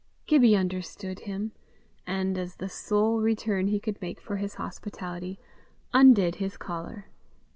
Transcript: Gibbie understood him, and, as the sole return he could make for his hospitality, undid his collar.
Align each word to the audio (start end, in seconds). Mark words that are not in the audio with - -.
Gibbie 0.25 0.55
understood 0.55 1.19
him, 1.19 1.51
and, 2.07 2.35
as 2.35 2.55
the 2.55 2.67
sole 2.69 3.19
return 3.21 3.67
he 3.67 3.79
could 3.79 4.01
make 4.01 4.19
for 4.19 4.37
his 4.37 4.55
hospitality, 4.55 5.37
undid 5.93 6.37
his 6.37 6.57
collar. 6.57 7.05